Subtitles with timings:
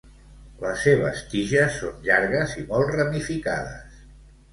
[0.61, 4.01] Les seves tiges són llargues i molt ramificades.